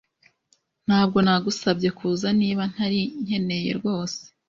Ntabwo 0.87 1.17
nagusabye 1.25 1.89
kuza 1.97 2.27
niba 2.39 2.63
ntari 2.73 3.01
nkenewe 3.23 3.69
rwose. 3.79 4.19